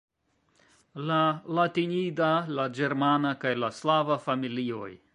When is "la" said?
1.09-1.17, 2.61-2.67, 3.63-3.73